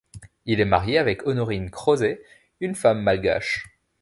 [0.47, 2.17] Il est marié avec Honorine Crozes,
[2.59, 3.67] une femme malgache.